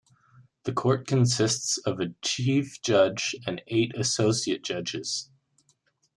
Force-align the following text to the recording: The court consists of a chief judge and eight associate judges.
The 0.63 0.73
court 0.73 1.05
consists 1.05 1.77
of 1.77 1.99
a 1.99 2.09
chief 2.23 2.81
judge 2.81 3.35
and 3.45 3.61
eight 3.67 3.95
associate 3.95 4.63
judges. 4.63 5.29